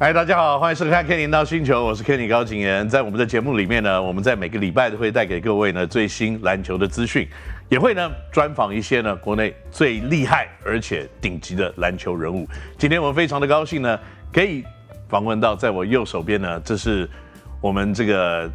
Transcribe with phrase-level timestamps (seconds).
[0.00, 2.88] 嗨，大家好，欢迎收看《Kenny 到星球》，我是 Kenny 高景言。
[2.88, 7.28] 在我们的节目里面呢，我们在每个礼拜都会带给各位呢最新篮球的资讯，
[7.68, 12.46] 也会呢专访一些呢国内最厉害而且顶级的篮球人物。
[12.78, 13.98] 今天我们非常的高兴呢，
[14.32, 14.64] 可以
[15.08, 17.10] 访问到在我右手边呢，这是
[17.60, 18.48] 我们这个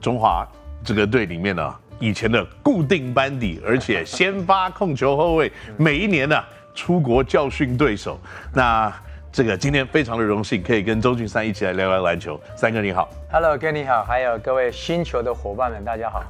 [0.00, 0.46] 中华
[0.84, 6.40] 这个队里面呢以前的固定班底，而且先发控球后卫，每一年呢
[6.72, 8.20] 出国教训对手。
[8.52, 8.92] 那
[9.34, 12.40] 这个今天非常的荣幸，可以跟周俊三一起来聊聊篮球。
[12.54, 16.24] 三哥你好，Hello，Ken 你好，还有各位星球的伙伴们，大家好。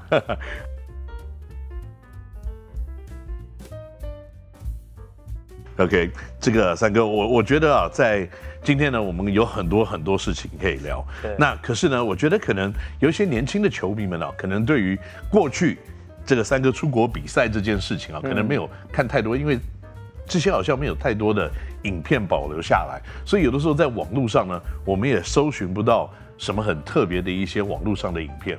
[5.85, 8.27] OK，这个三哥，我我觉得啊，在
[8.63, 11.07] 今天呢，我们有很多很多事情可以聊。
[11.39, 14.99] 那可是呢，我觉得可能有一些年轻的球迷们啊，可能对于
[15.31, 15.79] 过去
[16.25, 19.59] 这个三哥出国比赛这件事情啊，可能没有看太多，嗯、因为。
[20.27, 21.51] 这些好像没有太多的
[21.83, 28.59] 影片保留下来，所以有的时候在网络上呢，我们也搜寻不到什么很特别的一些网络上的影片。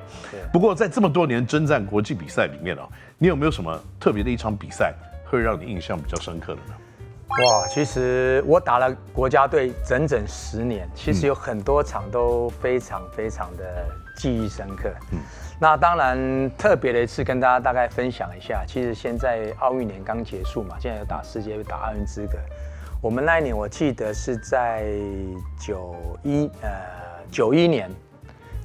[0.53, 4.93] 不过在这么多年征战国际比赛里面啊，你有没有什么特别的一场比赛
[5.25, 6.75] 会让你印象比较深刻的呢？
[7.27, 14.89] 哇，其实我打了国家队整整十年，其实有很多场都非常非常的记忆深刻。
[15.11, 15.19] 嗯。
[15.57, 18.65] 那当然，特别的一次跟大家大概分享一下。
[18.67, 22.37] 其实现在奥运年刚结束嘛，现在有打世界，有打奥运资格。
[23.01, 24.85] 我们那一年我记得是在
[25.57, 26.69] 九一呃
[27.31, 27.89] 九一年，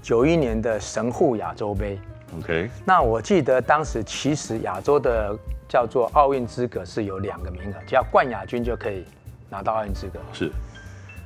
[0.02, 1.98] 九一年的神户亚洲杯。
[2.38, 2.68] OK。
[2.84, 5.36] 那我记得当时其实亚洲的
[5.68, 9.04] 叫做奥运资格是有两个名额，只要冠亚军就可以
[9.48, 10.18] 拿到奥运资格。
[10.32, 10.50] 是。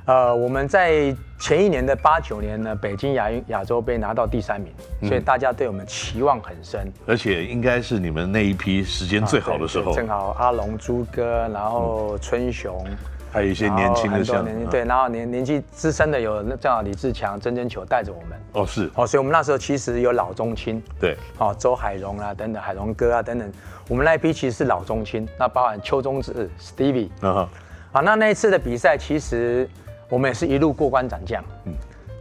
[0.05, 6.87] 呃，我们在前一年的八九年呢，北京亚运亚洲杯拿到第三名，所以大家对我们期望很深。
[7.07, 9.95] 而且应该是你们那一批时间最好的时候。
[9.95, 12.85] 正好阿龙、朱哥，然后春雄，
[13.31, 18.39] 还有一些年轻的像年轻对，然后年年纪资深的有那正好李志强、曾真球带着我们。
[18.53, 20.79] 哦，是哦，所以我们那时候其实有老中青。
[20.99, 21.17] 对。
[21.39, 23.51] 哦，周海荣啊，等等，海荣哥啊，等等，
[23.89, 27.09] 我们那一批其实是老中青，那包含邱宗志、Stevie。
[27.21, 27.49] 嗯哼。
[27.91, 29.67] 好，那那一次的比赛其实。
[30.09, 31.73] 我们也是一路过关斩将，嗯，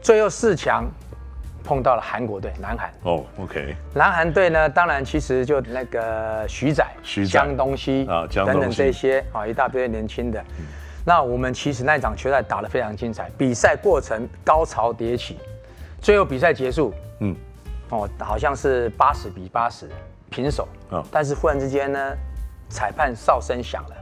[0.03, 0.85] 最后四强
[1.63, 2.93] 碰到了韩国队，南韩。
[3.03, 3.77] 哦，OK。
[3.95, 10.41] 南韩队呢，当然其实就那个徐仔、徐仔江东西啊，江等等这些啊，一大堆年轻的。
[10.59, 10.67] 嗯、
[11.05, 15.39] 那我们其实那场球赛打得非常精彩，比赛过程高潮迭起，
[16.01, 17.37] 最后比赛结束，嗯，
[17.91, 19.89] 哦，好像是八十比八十
[20.31, 21.99] 平手，哦、但是忽然之间呢，
[22.69, 23.97] 裁判哨声响了，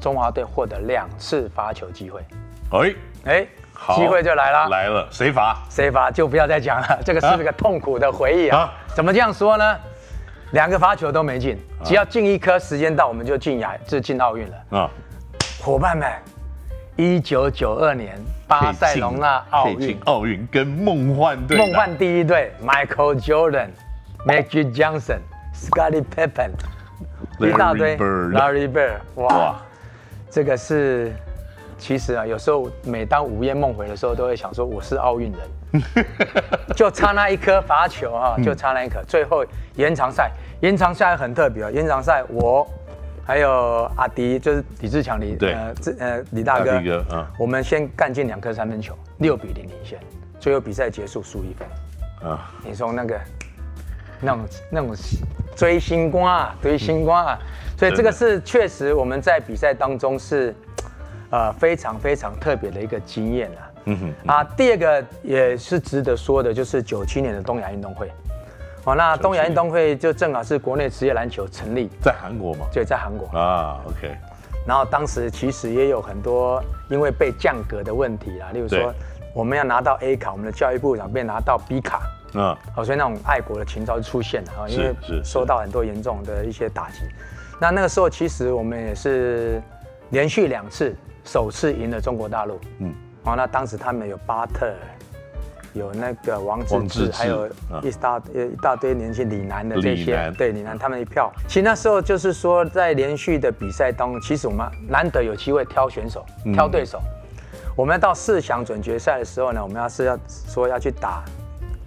[0.00, 2.20] 中华队获得两次罚球机会。
[2.70, 2.94] 哎
[3.24, 5.56] 哎，好，机会就来了，来了，谁罚？
[5.68, 8.58] 谁罚就不要再讲了， 这个是个痛苦的回忆啊。
[8.60, 9.76] 啊怎么这样说呢？
[10.52, 14.78] 两个罚球都没进，只要进一颗，时间到我们就进亚，就进奥运了。
[14.78, 14.90] 啊，
[15.62, 16.10] 伙伴们，
[16.96, 23.68] 一九九二年巴塞隆纳奥运，奥运跟梦幻队，梦幻第一队，Michael Jordan、
[24.26, 25.18] Magic Johnson、
[25.54, 26.50] Scottie Pippen，
[27.38, 29.56] 一大堆，Larry Bird，哇
[30.30, 31.12] 这个是。
[31.80, 35.82] 其实啊，有时候每当午夜梦回的时候，都会想说我是奥运人，
[36.76, 39.02] 就差那一颗罚球啊，就差那一颗。
[39.08, 39.42] 最后
[39.76, 40.30] 延长赛，
[40.60, 42.68] 延长赛很特别啊，延长赛我
[43.24, 49.98] 还有阿迪，就是李志强李对呃呃李大哥，哥啊，我们先干进两颗三分球，六比零领先，
[50.38, 52.52] 最后比赛结束输一分啊。
[52.62, 53.18] 你说那个
[54.20, 54.94] 那种那种
[55.56, 57.38] 追星光啊，追星光啊，
[57.78, 60.54] 所以这个是确实我们在比赛当中是。
[61.30, 63.70] 呃，非常非常特别的一个经验啊。
[63.84, 68.10] 嗯哼，嗯啊，第二个也是值得说的，就是九七年的东亚运动会。
[68.84, 72.66] 哦，那东亚运动会就正好是国内职业篮球成立，在韩国嘛？
[72.72, 73.80] 对，在韩国啊。
[73.86, 74.14] OK。
[74.66, 78.92] 然后当时其实也有很多因为被降格的问题啦，例如说
[79.34, 82.02] 我们要拿到 A 卡，我们的教育部长被拿到 B 卡。
[82.34, 82.56] 嗯。
[82.76, 86.98] 哦，所以那种爱国的情操就出现了啊，因为受到很多严重的一些打击。
[87.60, 89.62] 那那个时候其实我们也是
[90.10, 90.94] 连续两次。
[91.24, 94.72] 首次赢了中国大陆，嗯，好，那当时他们有巴特，
[95.74, 97.46] 有那个王治郅，还有
[97.82, 101.30] 一大一大堆年轻李楠的这些，对李楠他们一票。
[101.46, 106.24] 其实那时候就是说，在连续的比赛当中，其实我们难得有机会挑选手、
[106.54, 107.00] 挑对手。
[107.76, 111.22] 我们要到四强准决赛的时候呢，我们要是要说要去打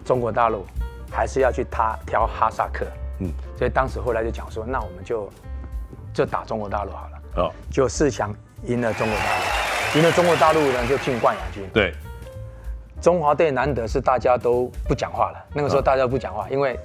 [0.06, 0.66] 中国大陆，
[1.12, 2.86] 还是要去他挑哈萨克？
[3.20, 5.30] 嗯，所以当时后来就讲说，那我们就
[6.14, 7.44] 就打中国大陆好了。
[7.44, 8.34] 哦，就四强。
[8.65, 11.63] 赢了中国大陆，赢了中国大陆呢，就进冠亚军。
[11.74, 11.94] 对，
[13.01, 15.45] 中华队难得是大家都不讲话了。
[15.54, 16.80] 那个时候大家都不讲话，因为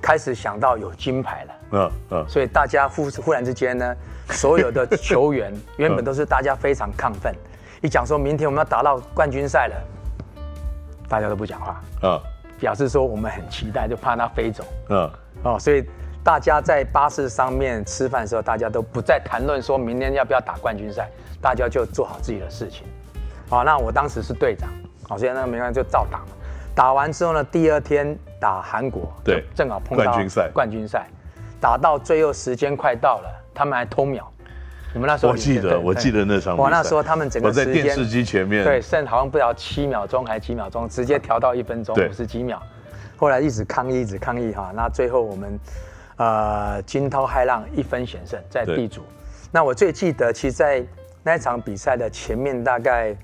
[0.00, 1.54] 开始想到有金牌了。
[1.72, 3.96] 嗯嗯，所以大家忽忽然之间呢，
[4.30, 7.34] 所有的球员原本都是大家非常亢奋，
[7.82, 9.74] 一讲说明天我们要打到冠军赛了，
[11.08, 12.20] 大家都不讲话，嗯，
[12.60, 15.10] 表示说我们很期待，就怕它飞走，嗯，
[15.42, 15.84] 哦，所以
[16.24, 21.06] 大家在巴士上面吃饭的时候，大家都不再谈论说明天要不要打冠军赛，
[21.38, 22.86] 大家就做好自己的事情。
[23.50, 24.70] 好，那我当时是队长，
[25.06, 26.28] 好，所以那个没关系，就照打嘛。
[26.74, 30.50] 打完之后呢，第二天打韩国，对，正好碰到冠军赛。
[30.54, 31.06] 冠军赛，
[31.60, 34.26] 打到最后时间快到了，他们还偷秒。
[34.94, 36.56] 你们那时候我记得，我记得那场。
[36.56, 42.62] 我那时候他们整个时间我在电视机前面，对，剩好像不知道七秒钟还是几秒钟，直接调到一分钟五十几秒。
[43.16, 45.58] 后来一直抗议，一直抗议哈，那最后我们
[46.16, 49.02] 呃惊涛骇浪一分险胜在 B 组。
[49.50, 50.84] 那我最记得，其实，在
[51.22, 53.16] 那场比赛的前面大概。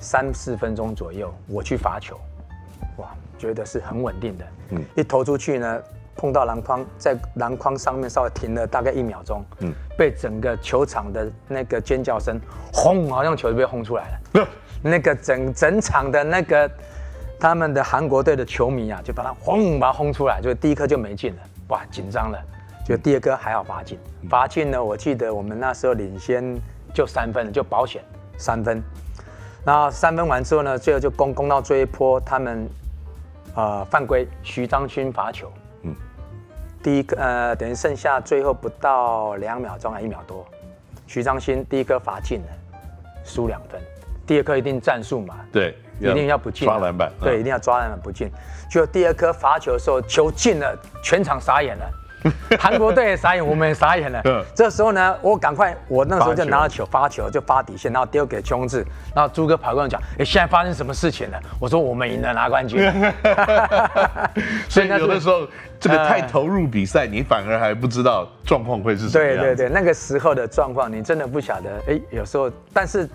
[0.00, 2.16] 三四分钟左右，我去罚球，
[2.98, 4.44] 哇，觉得是很稳定的。
[4.70, 5.82] 嗯，一投出去呢，
[6.14, 12.40] 碰到篮筐，在篮筐上面稍微停了大概一秒钟，嗯，被整个球场的那个尖叫声，
[12.72, 14.20] 轰，好像球就被轰出来了。
[14.34, 14.48] 呃、
[14.80, 16.70] 那个整整场的那个
[17.40, 22.38] 他们的韩国队的球迷啊，就把他轰，把他轰出来，就第一颗就没进了，哇，紧张了。
[22.84, 23.98] 就第二颗还好罚进，
[24.28, 26.58] 罚进呢，我记得我们那时候领先
[26.94, 28.02] 就三分，就保险。
[28.38, 28.82] 三分。
[29.64, 32.66] 然后三分完之后呢，最后就攻攻到最后一波，他们
[33.54, 35.94] 呃犯规，徐章勋罚球，嗯，
[36.82, 40.46] 第一个呃等于剩下最后不到两秒钟还一秒多，
[41.06, 42.46] 徐章勋第一颗罚进了，
[43.24, 43.78] 输两分，
[44.24, 48.30] 第二颗一定战术嘛，对，一定要不进，抓篮板，对，一定要抓篮板不进，
[48.70, 51.90] 就第二颗罚球的时候球进了，全场傻眼了。
[52.58, 54.20] 韩国队也傻眼，我们也傻眼了。
[54.24, 58.84] 嗯，这时候呢，我赶快，我那个时候就拿了球发球，就发底线，然后丢给琼志，
[59.14, 62.80] 然后朱哥跑过来讲：“哎，现在发生什么事情了？”我说：“我们赢了，拿冠军。
[64.68, 65.46] ”所以 有的时候
[65.78, 69.36] 这个太投入比赛，你反而还不知道状况会是什么样。
[69.36, 71.70] 对对对，那个时候的状况，你真的不晓得。
[71.86, 73.08] 哎，有时候，但是。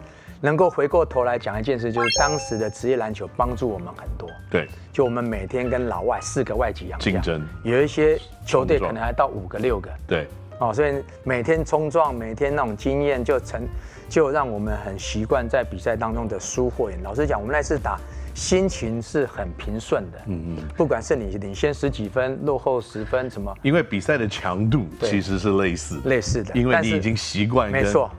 [0.44, 4.30] 能够回过头来讲一件事，就是当时的职业篮球帮助我们很多。
[4.52, 9.90] 对，就我们每天跟老外四个外籍洋将竞争，有一些球队可能还到五个六个。
[10.06, 10.28] 对，
[10.60, 13.62] 哦，所以每天冲撞，每天那种经验就成，
[14.10, 16.98] 就让我们很习惯在比赛当中的输或赢。
[17.02, 17.98] 老实讲，我们那次打
[18.34, 20.18] 心情是很平顺的。
[20.26, 23.56] 嗯嗯，不管是你领先十几分，落后十分，什么？
[23.62, 27.72] 因为比赛的强度其实是类似类似的，因为你已经习惯。
[27.72, 28.12] 没错。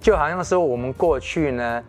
[0.00, 1.84] 就好像说我们过去呢，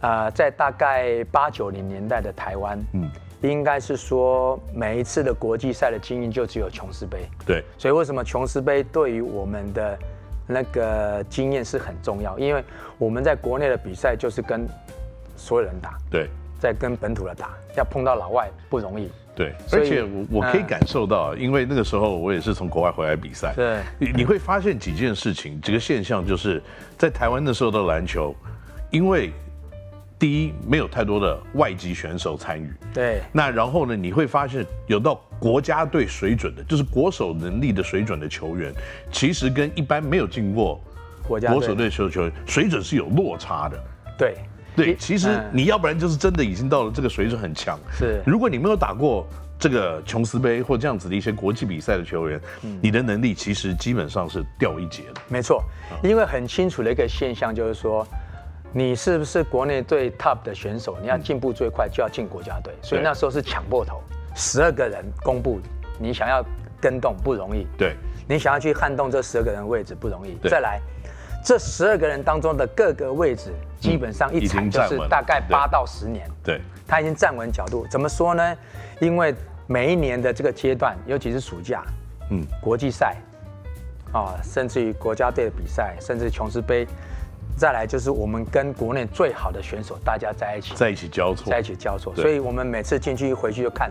[0.00, 3.10] 呃，在大概八九零年代的台湾，嗯，
[3.40, 9.98] 应该是说每一次的国际赛的经验就只有琼斯杯，对，所以为什么琼斯杯对于我们的
[10.46, 12.38] 那个经验是很重要？
[12.38, 12.62] 因为
[12.98, 14.68] 我们在国内的比赛就是跟
[15.36, 16.28] 所有人打，对，
[16.60, 19.10] 在跟本土的打，要碰到老外不容易。
[19.40, 23.54] 对，而且我我可以感受到，因为那个时候我也是从国外回来比赛。
[23.56, 26.62] 对，你你会发现几件事情，几个现象就是
[26.98, 28.36] 在台湾那时候的篮球，
[28.90, 29.32] 因为
[30.18, 32.70] 第一没有太多的外籍选手参与。
[32.92, 33.22] 对。
[33.32, 38.70] 那然后呢，你会发现有到国家队水准的，就是国手能力的水准的球员，
[39.10, 40.78] 其实跟一般没有进过
[41.26, 43.82] 国家国手队球球员水准是有落差的。
[44.18, 44.34] 对。
[44.76, 47.78] 对，其实你要不然就是真的已经到了这个水准很强。
[47.92, 49.26] 是，如果你没有打过
[49.58, 52.40] 这个琼斯杯或这样子的一些国际比赛的球员，
[52.80, 55.20] 你的能力其实基本上是掉一截的。
[55.28, 55.62] 没错，
[56.02, 58.06] 因为很清楚的一个现象就是说，
[58.72, 62.72] 你是不是国内最 top 的选手，你要进步最快就要进国家队。
[62.80, 64.02] 所以那时候是抢破头，
[64.34, 65.60] 十二个人公布，
[65.98, 66.42] 你想要
[66.80, 67.66] 跟动不容易。
[67.76, 70.38] 对，你想要去撼动这十二个人位置不容易。
[70.48, 70.80] 再来。
[71.42, 76.28] 这十二个人当中的各个位置，基本上一场就是大概八到十年。
[76.44, 77.86] 对，他已经站稳角度。
[77.90, 78.56] 怎么说呢？
[79.00, 79.34] 因为
[79.66, 81.82] 每一年的这个阶段，尤其是暑假，
[82.30, 83.16] 嗯，国际赛，
[84.12, 86.86] 啊，甚至于国家队的比赛，甚至琼斯杯，
[87.56, 92.14] 再来就是我们跟国内最好的选手大家在一起，在一起交错，在一起交错。
[92.14, 93.90] 所以我们每次进去一回去就看。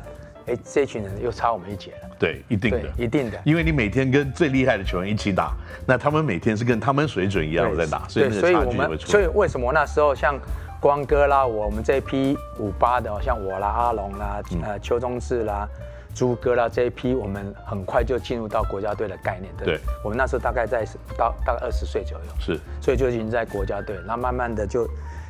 [0.50, 2.10] 哎，这群人又差我们一截了。
[2.18, 3.40] 对，一定的，一定的。
[3.46, 5.54] 因为你每天跟最厉害的球员一起打，
[5.86, 9.08] 那他们每天是跟他们水准一样在打，所以那个差距会出。
[9.08, 10.38] 所以为什么那时候像
[10.82, 15.68] 光哥啦，我们这一批五八的，像我啦、阿龙啦、呃邱宗志啦、
[16.14, 19.54] 朱哥啦这一批，我们很快就进入到国家队的概念。
[19.58, 24.86] 对，我们那时候大概在不到大概二十岁左右，是，所以就已经在国家队，那慢慢的就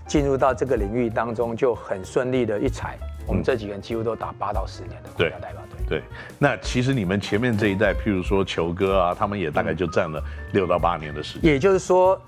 [0.08, 2.98] 进入到这个领域当中，就很顺利的一踩。
[3.30, 5.86] 我们这几个人几乎都打八到十年的国家代表队。
[5.88, 6.04] 对，
[6.40, 10.20] 那其实你们前面这一代，譬如说球哥啊，他们也大概就占了
[10.52, 11.54] 六到八年的时间。
[11.54, 12.20] 也就是说，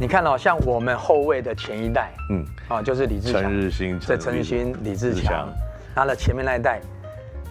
[0.00, 5.46] 你看到像我们后卫的前一代，嗯，啊，就是李志强、陈日新、这陈日新、李志强，
[5.94, 6.80] 他的前面那一代，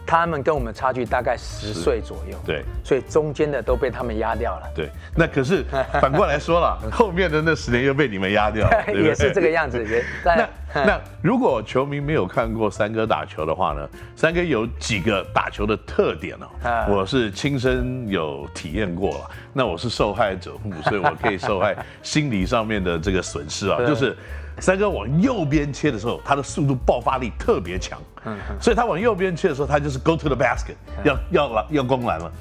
[0.05, 4.71] 他们跟我们差距大概十岁左右，对，所以中间的都被他们压掉了。
[4.75, 5.63] 对，那可是
[5.99, 9.83] 反过来说了，后面的那十年又被你们压掉了， 也是这个样子。
[9.83, 13.89] 也 那那如果球迷没有看过三哥打球的话呢？
[14.15, 16.45] 三哥有几个打球的特点呢？
[16.87, 20.51] 我是亲身有体验过了，那我是受害者，
[20.83, 24.15] 所以我可以受害心理上面的这个损失啊，就是。
[24.59, 27.99] 三哥往右边切的时候，他的速度爆发力特别强，
[28.59, 32.31] 所以他往右边切的时候，他就是 go to the basket，要要篮要攻篮了。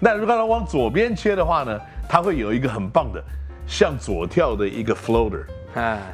[0.00, 3.22] 那如果他往左边切的话呢，他会有一个很棒的
[3.66, 5.44] 向左跳的一个 floater，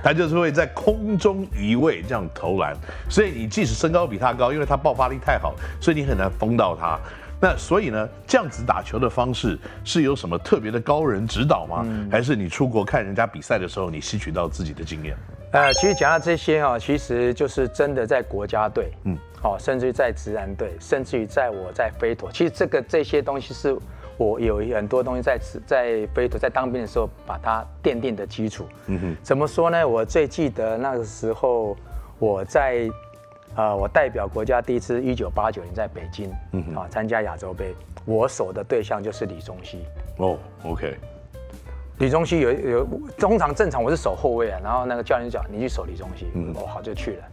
[0.03, 2.75] 他就是会在空中移位这样投篮。
[3.11, 6.99] 所以你即使身高比他高，因为他爆发力太好，所以你很难封到他。
[7.43, 11.85] 那所以呢，这样子打球的方式是有什么特别的高人指导吗？
[12.09, 15.17] 还是你出国看人家比赛的时候，你吸取到自己的经验？
[15.51, 23.77] 呃，其实讲到这些啊，其实就是真的在国家队，嗯，好，甚至于在职篮队，甚至于在我在飞陀，其实这个这些东西是
[24.17, 28.69] 我有很多东西在在飞陀在当兵的时候把它奠定的基础。
[28.87, 29.87] 嗯哼，怎么说呢？
[29.87, 31.77] 我最记得那个时候
[32.21, 32.89] 我在
[33.57, 39.85] 呃，我代表国家第一次一九八九年在北京，嗯，啊，参加亚洲杯，我守的对象就是李宗熙。
[40.17, 40.97] 哦，OK。
[41.99, 47.25] 李宗熙有有通常正常我是守后卫啊，然后那个教练就讲，你去守李宗熙，嗯，哦好就去了，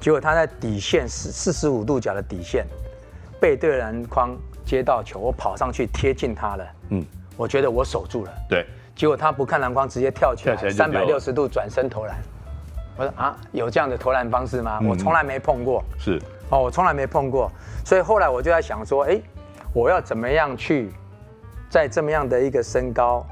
[0.00, 2.64] 结果他在底线四四十五度角的底线
[3.40, 7.04] 背对篮筐接到球，我跑上去贴近他了，嗯，
[7.36, 12.16] 我觉得我守住了，对，结果他不看篮筐直接跳起来三百六十度转身投篮，
[12.98, 14.78] 我说啊有这样的投篮方式吗？
[14.82, 17.50] 嗯、我从来没碰过，是哦我从来没碰过，
[17.84, 19.18] 所以后来我就在想说，哎，
[19.72, 20.90] 我要怎么样去
[21.70, 23.24] 在这么样的一个身高。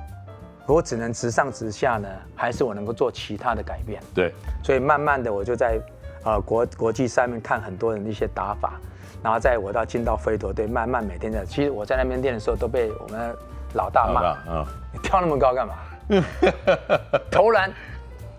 [0.69, 4.03] 我只能直上直下呢，还是我能够做其他的改变？
[4.13, 5.79] 对，所以慢慢的我就在，
[6.25, 8.73] 呃国国际上面看很多人的一些打法，
[9.23, 13.33] 然后在我到进到飞陀队，慢慢每天在，其实我在那边练的时候都被我们
[13.75, 15.75] 老大骂，啊，哦、你跳那么高干嘛？
[17.31, 17.73] 投篮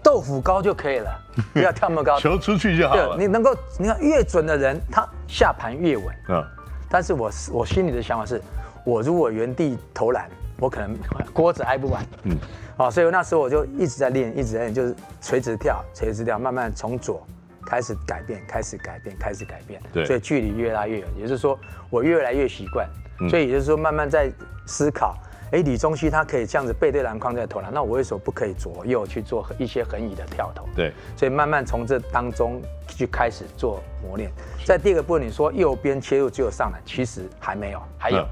[0.08, 1.12] 豆腐高就可以了，
[1.52, 3.18] 不要跳那么高，球出去就好了。
[3.18, 6.06] 对，你能够你看越准的人，他下盘越稳。
[6.30, 6.48] 嗯、哦，
[6.90, 8.42] 但是我我心里的想法是，
[8.86, 10.30] 我如果原地投篮。
[10.60, 10.98] 我可能
[11.34, 12.36] 锅子挨不完，嗯，
[12.76, 17.22] 好，所以那时候我就一直在练，一直在练，就是垂直跳，垂直跳，慢慢从左
[17.64, 21.60] 开始改变，开始改变，开始改变，对，所以距离越拉越远，也就是说
[21.92, 22.90] 我越来越习惯，
[23.30, 24.32] 所以也就是说慢慢在
[24.66, 25.16] 思考，
[25.52, 30.68] 哎，李宗熙他可以这样子背对篮筐在投篮，那我为什么不可以左右去做一些横移的跳投？
[30.76, 34.32] 对，所以慢慢从这当中去开始做磨练。
[34.66, 38.26] 在第二个部分，你说右边切入只有上篮，其实还没有，还有。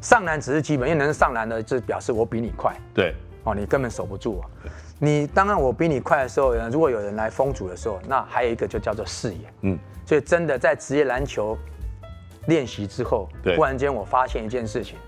[0.00, 2.74] 上篮只是基本，因为能上篮的，就表示我比你快。
[2.92, 3.14] 对，
[3.44, 4.44] 哦，你根本守不住我。
[4.98, 9.40] 你当然我比你快的时候，如果有人来封阻的时候，那还有一个就叫做视野。
[9.62, 11.56] 嗯，所以真的在职业篮球
[12.46, 14.98] 练习之后，对，忽然间我发现一件事情，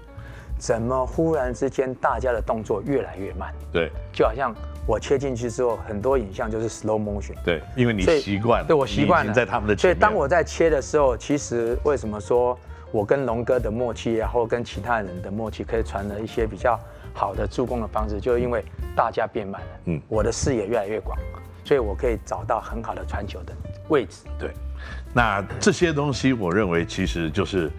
[0.58, 3.52] 怎么忽然之间大家的动作越来越慢？
[3.72, 4.54] 对，就好像
[4.86, 7.34] 我切进去之后，很多影像就是 slow motion。
[7.44, 12.58] 对，因为你习惯了，对我习惯了，在他们的，所以当我在切的时候，其实为什么说？
[12.92, 16.78] 我跟龙哥的默契，然后跟其他人的默契，可以传了一些比较
[17.12, 21.18] 好的助攻的方式，就是因为大家变慢了，嗯，我的视野越来越广，
[21.64, 23.52] 所以我可以找到很好的传球的
[23.88, 24.22] 位置。
[24.38, 24.52] 对，
[25.12, 27.70] 那这些东西，我认为其实就是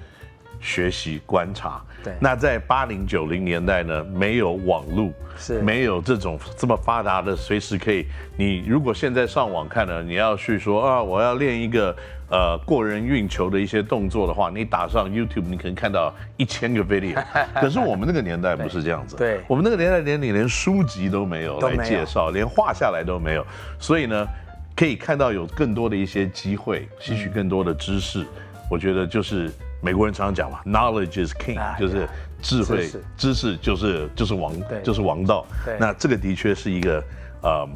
[0.59, 1.81] 学习观察。
[2.03, 8.05] 对，那在八零九零年代呢，没有网络，是没有这种这么发达的，随时可以。
[8.35, 11.95] 你如果现在上网看呢，你要去说啊，我要练一个。
[12.29, 17.15] 呃，过人运球的一些动作的话，你打上 YouTube，你可能看到一千个 video。
[17.55, 23.47] 可是我们那个年代不是这样子，对，我们那个年代连你连书籍都没有来介绍，连画下来都没有。
[23.79, 24.27] 所以呢，
[24.75, 28.23] 可以看到有更多的一些机会，吸取更多的知识。
[28.23, 28.27] 嗯、
[28.69, 29.49] 我觉得就是
[29.81, 32.07] 美国人常常讲嘛，knowledge is king，、啊、就是
[32.41, 34.53] 智慧、知识，就是就是王，
[34.84, 35.46] 就是王道。
[35.65, 37.03] 对那这个的确是一个
[37.41, 37.67] 呃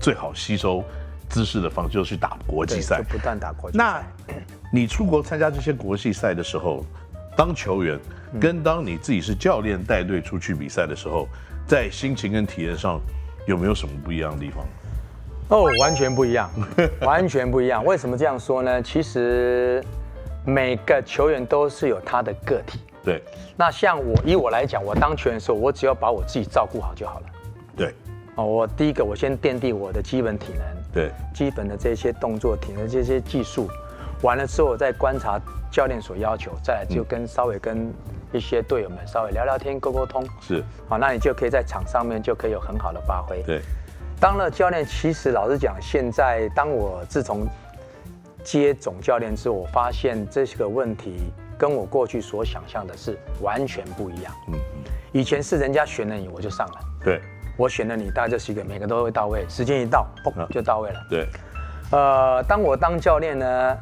[0.00, 0.84] 最好吸收。
[1.28, 3.84] 知识的方式就是去打国际赛，不断打国际赛。
[3.84, 4.32] 那，
[4.72, 6.86] 你出国参加这些国际赛的时候，
[7.36, 7.98] 当球员
[8.40, 11.26] 跟当你自己是教练带队出去比赛的时候，
[11.66, 13.00] 在心情跟体验上
[13.44, 14.64] 有没有什么不一样的地方？
[15.48, 16.48] 哦，完全不一样，
[17.00, 17.84] 完全不一样。
[17.84, 18.80] 为什么这样说呢？
[18.80, 19.84] 其实
[20.46, 22.80] 每个球员都是有他的个体。
[23.04, 23.22] 对。
[23.56, 27.26] 那像我，以我来讲，我当球员的时候，我只要把我自己照顾好就好了。
[27.76, 27.92] 对。
[28.36, 30.62] 哦，我第一个，我先奠定我的基本体能，
[30.92, 33.66] 对，基本的这些动作、体能这些技术，
[34.20, 37.90] 完了之后，我再观察教练所要求，再来就跟稍微跟
[38.32, 43.42] 一些队友们稍微聊聊天、沟沟通，是，好，那你就可以在场上面就可以有很好的发挥。
[43.46, 43.62] 对，
[44.20, 47.46] 当了教练，其实老实讲，现在当我自从
[48.46, 54.32] 接总教练之后，我发现这个问题跟我过去所想象的是完全不一样。
[54.46, 56.74] 嗯嗯，以前是人家选了你，我就上了。
[57.02, 57.20] 对，
[57.56, 61.06] 我选了你，大概就是一个每个都会到位，时间一到，砰就到位了。
[61.10, 61.26] 对，
[61.90, 63.78] 呃，当我当教练呢，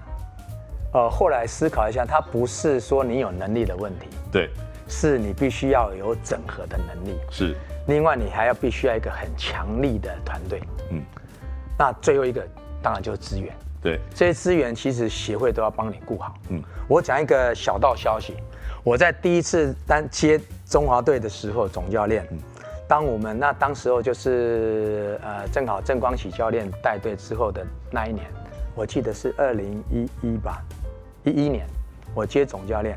[0.94, 4.48] 呃，后来思考一下，他不是说你有能力的问题，对，
[4.88, 7.18] 是你必须要有整合的能力。
[7.30, 7.54] 是，
[7.86, 10.62] 另外你还要必须要一个很强力的团队。
[10.90, 11.02] 嗯，
[11.78, 12.42] 那最后一个
[12.82, 13.54] 当然就是资源。
[13.84, 16.34] 对，这些资源其实协会都要帮你顾好。
[16.48, 18.34] 嗯，我讲一个小道消息，
[18.82, 22.26] 我在第一次当接中华队的时候，总教练，
[22.88, 28.24] 当我们那当时候就是呃正好郑光喜教练带队之后的那一年，
[28.74, 30.62] 我记得是二零一一吧，
[31.22, 31.66] 一一年，
[32.14, 32.96] 我接总教练，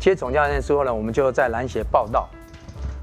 [0.00, 2.26] 接总教练之后呢，我们就在篮协报道，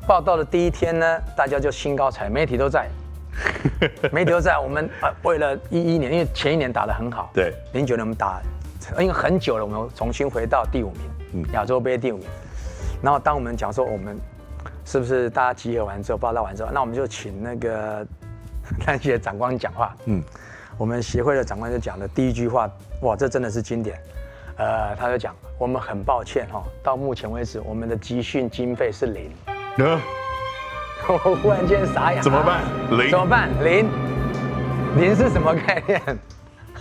[0.07, 2.89] 报道的第一天呢，大家就兴高采，媒体都在。
[4.11, 8.41] 没丢在我们啊，为了一一年，因为前一年打得很好，对，零九年我们打，
[8.99, 10.91] 因为很久了，我们重新回到第五
[11.31, 12.27] 名，亚洲杯第五名。
[13.01, 14.17] 然后当我们讲说我们
[14.85, 18.05] 是不是大家集合完之后报道完之后，那我们就请那个
[18.85, 19.95] 那些长官讲话。
[20.05, 20.23] 嗯，
[20.77, 22.69] 我们协会的长官就讲的第一句话，
[23.01, 23.99] 哇，这真的是经典。
[24.55, 29.31] 呃，他就讲，我们很抱歉哈，到目前为止我们的集训经费是零。
[31.07, 32.61] 我忽然间傻眼，怎么办？
[32.97, 33.09] 零？
[33.09, 33.49] 怎么办？
[33.63, 33.89] 零？
[34.97, 36.01] 零是什么概念？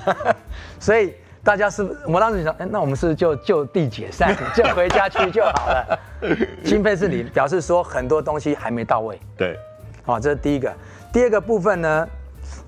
[0.78, 5.98] 所以大家是，我当时想，哎，那我们是就就地解散， 就回家去就好了。
[6.64, 9.18] 经费是零，表示说很多东西还没到位。
[9.36, 9.58] 对，
[10.04, 10.72] 好，这是第一个。
[11.12, 12.08] 第二个部分呢，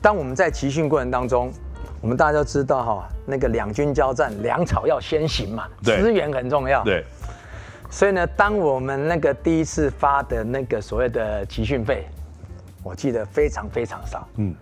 [0.03, 1.53] 当我们在集训过程当中，
[2.01, 6.83] 我们大家都知道哈，那个两军交战，粮草要先行嘛，资源很重要。
[6.83, 7.05] 对。
[7.95, 12.09] 所以呢，当我们那个第一次发的那个所谓的集训费，
[12.83, 14.27] 我记得非常非常少。
[14.35, 14.53] 嗯，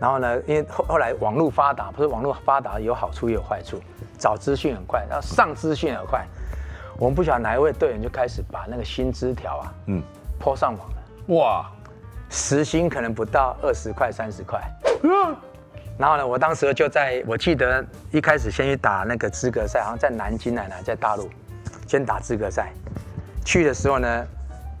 [0.00, 3.78] 然后呢，因为后后来网络发达，不是网络发达有好处也有坏处，
[4.16, 6.26] 找资讯很快，然后上资讯很快。
[6.96, 10.02] 我们不晓得哪一位队员就开始把那个薪资条啊，嗯
[10.40, 11.34] ，po 上网了。
[11.34, 11.70] 哇，
[12.30, 14.62] 时薪可能不到二十块三十块。
[15.02, 15.36] 嗯，
[15.98, 21.28] 然后呢，我当时就在我记得一开始先去打那个资格赛，好像在南京奶奶在大陆。
[21.88, 22.70] 先打资格赛，
[23.46, 24.26] 去的时候呢，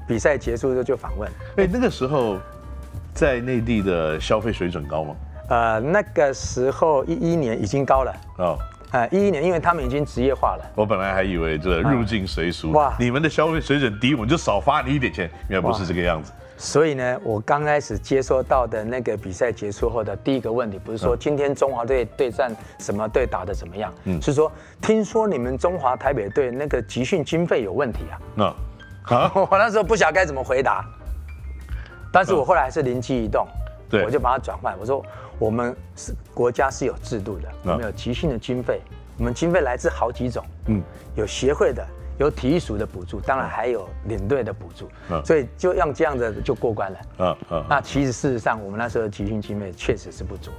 [0.06, 1.28] 比赛结束之后就访问。
[1.56, 2.36] 哎，那个时候
[3.14, 5.16] 在内地的消费水准高吗？
[5.48, 8.14] 呃，那个时候一一年已经高了。
[8.36, 8.58] 哦，
[8.92, 10.70] 呃，一一年，因为他们已经职业化了。
[10.74, 16.30] 我本来还以为这入境随俗，哇，你们的消费水准低，我们就少发你一点钱，原来不是这个样子。
[16.60, 24.50] 所以呢，我刚开始接收到的那个比赛结束后的第一个问题，不是说今天中华队对战什么队打得怎么样，嗯，是说
[24.82, 28.18] 听说你们中华台北队那个集训经费有问题啊。
[28.34, 28.44] 那，
[29.16, 30.84] 啊， 我那时候不晓得该怎么回答，
[32.12, 33.46] 但是我后来还是灵机一动，
[33.88, 35.00] 对，我就把它转换，我说
[35.38, 38.80] 我们是国家是有制度的，我们有集训的经费，
[39.16, 40.82] 我们经费来自好几种，嗯，
[41.14, 41.86] 有协会的。
[42.18, 46.98] 有体育署的补助，当然还有领队的补助，嗯、所以就用这样的就过关了。
[47.18, 47.64] 嗯嗯。
[47.68, 50.50] 那其实事实上，我们那时候的集训经费确实是不足。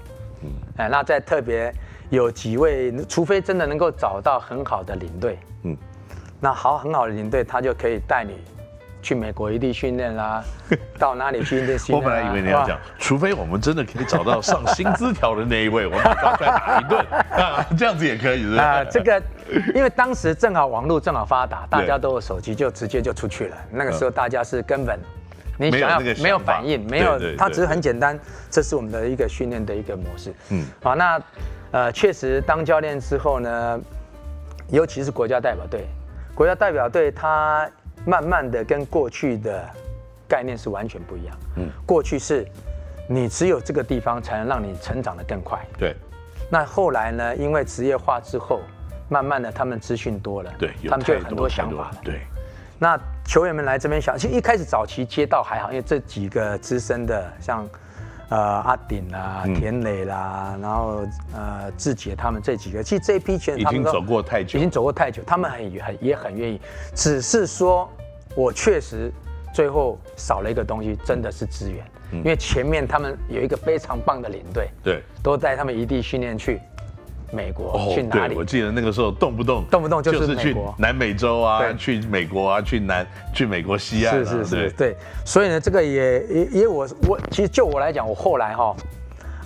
[0.42, 0.50] 嗯。
[0.78, 1.74] 哎，那在特别
[2.10, 5.78] 有几位，除非真的能够找到很好的领队，嗯，
[6.40, 8.36] 那好很好的领队，他就可以带你。
[9.02, 10.44] 去美国一地训练啦，
[11.00, 12.04] 到哪里去异地训练？
[12.04, 18.58] 我本来以为你要讲，除非我们真的可以找到上薪资条的那一位， 我们赶快打一顿啊，这样子也可以？
[18.58, 19.22] 啊，这个
[19.74, 23.58] 因为当时正好网络正好发达，大家都有手机，就直接就出去了。
[23.72, 25.00] 那个时候大家是根本
[25.58, 30.34] 你想要没有反应，没有，它只是很简单，这是我们的一个训练的一个模式。
[30.50, 31.22] 嗯，好，那
[31.72, 33.80] 呃，确实当教练之后呢，
[34.70, 35.86] 尤其是国家代表队，
[36.36, 37.70] 国家代表队他。
[38.10, 39.70] 慢慢的跟过去的
[40.28, 41.38] 概念是完全不一样。
[41.58, 42.48] 嗯，过去是，
[43.08, 45.60] 你只有这个地方才能让你成长的更快。
[45.78, 45.96] 对。
[46.52, 47.36] 那后来呢？
[47.36, 48.62] 因为职业化之后，
[49.08, 51.98] 慢慢的他们资讯多了，对，他们就有很多想法了。
[52.04, 52.22] 对。
[52.80, 57.70] 那球员们来这边想，其实一开始早期接到还好，因为这几个资深的，像
[58.30, 66.60] 呃阿鼎啦、田磊啦，然后呃志杰他们这几个，其实这一批球员已经走过太久，已经走过太久，他们很很也很愿意，
[66.96, 67.88] 只是说。
[68.40, 69.12] 我确实
[69.54, 71.84] 最后少了一个东西，真的是资源。
[72.12, 76.60] 因为前面他们有一个非常棒的领队，对，都带他们异地训练去
[77.32, 78.36] 美国，去哪里？
[78.36, 84.26] 我记得那个时候动不动动不动就是去南美洲啊，去美国啊，去南去美国西岸。
[84.26, 84.96] 是是是，对。
[85.26, 88.76] 所以呢，这个也也也我我其实就我来讲，我后来哈。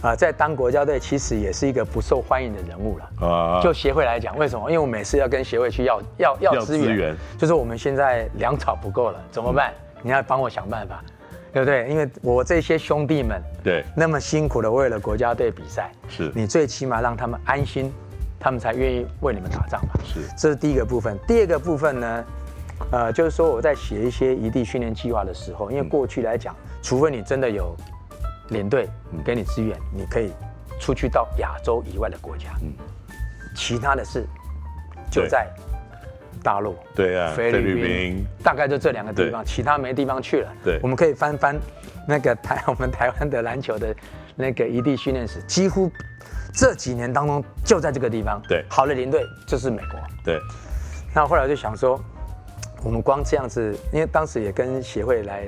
[0.03, 3.27] 啊，在当国家队其实也是一个不受欢迎的人物了。
[3.27, 4.69] 啊，就协会来讲，为什么？
[4.69, 9.71] 因为我每次要跟协会去要要要资源，源就是我们现在粮草不够了，怎么办？
[9.95, 11.01] 嗯、你要帮我想办法，
[11.53, 11.87] 对不对？
[11.87, 17.89] 因为我这些兄弟们，对，那么辛苦的为了国家队比赛，是你最起码让他们安心
[18.37, 19.93] 他们才愿意为你们打仗吧。
[20.03, 21.17] 是，这是第一个部分。
[21.25, 22.25] 第二个部分呢，
[22.91, 27.73] 呃，就是说我在写一些异地训练计划的时候，因为过去来讲，除非你真的有
[28.53, 28.87] 领队
[29.25, 30.31] 给你支援，你可以
[30.79, 32.51] 出去到亚洲以外的国家。
[32.61, 32.71] 嗯，
[33.55, 34.25] 其他的事
[35.11, 35.47] 就在
[36.41, 36.77] 大陆。
[36.95, 40.53] 对啊，菲律宾，大概就这两个地方，其他没地方去了。
[40.63, 41.59] 对，我们可以翻翻
[42.07, 43.93] 那个台 我们台湾的篮球的
[44.35, 45.91] 那个一地训练史，几乎。
[46.55, 50.39] 这几年当中，就在这个地方，对，好的领队就是美国，对。
[51.11, 51.99] 那后来就想说，
[52.83, 55.47] 我们光这样子，因为当时也跟协会来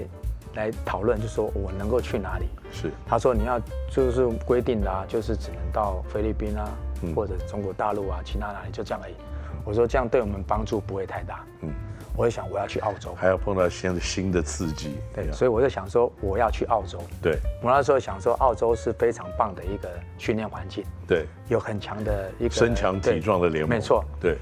[0.55, 2.47] 来讨论，就说我能够去哪里？
[2.71, 2.91] 是。
[3.05, 6.69] 他说你要就是规定的啊，就是只能到菲律宾啊，
[7.03, 9.15] 嗯、或者中国大陆啊，其他哪里就这样而已。
[9.63, 11.43] 我说这样对我们帮助不会太大。
[11.61, 11.69] 嗯。
[12.17, 16.97] 我就想我要去澳洲，还要碰到新新的刺激，对，所以我就想说我要去澳洲。
[17.21, 24.37] 对，我那时候想说澳洲是非常棒的一个训练环境，对，有很强的一个身强体壮的联盟，没错，对。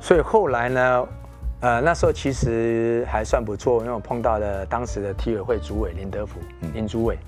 [0.00, 1.08] 所以后来呢，
[1.60, 6.40] 呃，那时候其实还算不错，因为我碰到了当时的体委会主委林德福，
[6.74, 7.18] 林主委，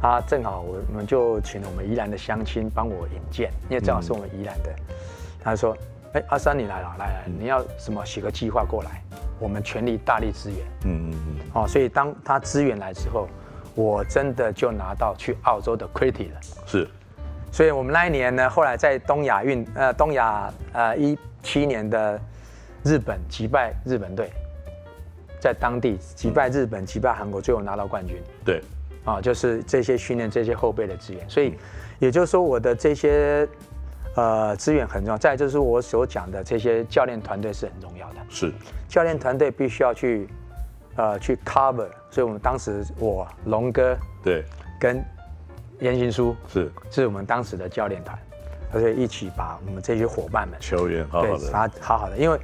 [0.00, 4.74] 他正好我们就请了我们宜兰的乡亲帮我引荐，因为正好是我们宜兰的，
[5.42, 5.76] 他说。
[6.12, 9.00] 哎，阿三你来了，来来，你要什么写个计划过来，
[9.38, 10.58] 我们全力大力支援。
[10.84, 11.36] 嗯嗯嗯。
[11.54, 13.28] 哦，所以当他支援来之后，
[13.76, 16.40] 我真的就拿到去澳洲的 credit 了。
[16.66, 16.88] 是。
[17.52, 22.20] 所以我们那一年呢，后来在东亚运呃东亚呃一七年的
[22.84, 24.30] 日本击败日本队，
[25.40, 28.16] 在当地击败日本，击败韩国，最后拿到冠军。
[28.44, 28.62] 对。
[29.04, 31.54] 啊，就是这些训练这些后备的资源，所以
[31.98, 33.48] 也就是说我的这些。
[34.16, 35.16] 呃，资源很重要。
[35.16, 38.16] 再就是我所讲的这些教练团队是很重要的。
[38.28, 38.52] 是，
[38.88, 40.28] 教练团队必须要去，
[40.96, 41.86] 呃，去 cover。
[42.10, 44.44] 所以我们当时我龙哥对，
[44.80, 45.00] 跟
[45.78, 48.18] 严行书是，是我们当时的教练团，
[48.72, 52.38] 而且一起把我们这些伙伴们球员好好的，他好好的，因为，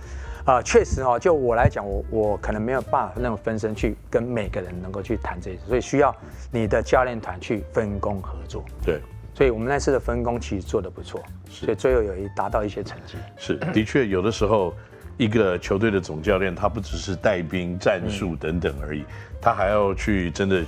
[0.46, 6.14] 呃，确实哈，就我来讲，我我可能没有办法那种分身去跟每个人能够去谈这些，所以需要
[6.52, 8.64] 你的教练团去分工合作。
[8.84, 9.00] 对。
[9.34, 13.16] 所以我们那次的分工其实做得不错，所以最后有一达到一些成绩。
[13.36, 14.72] 是，的确有的时候，
[15.18, 19.04] 一个球队的总教练他不只是带兵战术等等而已，
[19.38, 20.64] 他还要去真的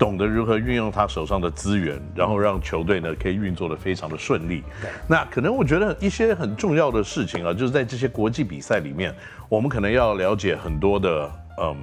[0.00, 4.64] 懂得如何运用他手上的资源，然后让球队呢可以运作的非常的顺利。
[5.06, 9.14] 那可能我觉得一些很重要的事情啊，就是在这些国际比赛里面，
[9.48, 11.76] 我们可能要了解很多的嗯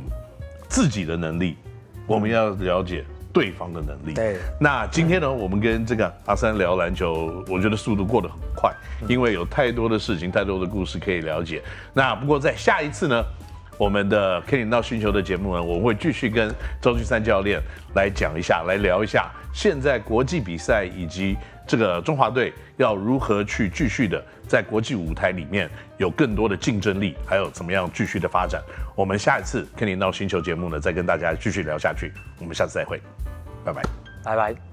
[0.67, 1.55] 自己的能力，
[2.07, 3.05] 我们要了解。
[3.33, 4.15] 对方的能力。
[4.15, 8.73] 对，那今天呢，我们跟这个阿三聊篮球，我觉得速度过得很快，
[9.07, 11.61] 因为有太多的事情，太多的故事可以了解。
[11.93, 13.23] 那不过在下一次呢，
[13.77, 17.61] 我们的 Kenny NOW 星球的节目呢，我会继续跟周俊三教练
[17.95, 21.37] 来讲一下，来聊一下现在国际比赛以及
[21.67, 28.61] 这个中华队要如何去继续的在国际舞台里面有更多的竞争力，还有怎么样继续的发展。
[28.95, 32.11] 我们下一次 Kenny NOW 星球节目呢，再跟大家继续聊下去。
[32.39, 32.99] 我们下次再会。
[33.63, 33.81] 拜拜，
[34.23, 34.66] 拜拜。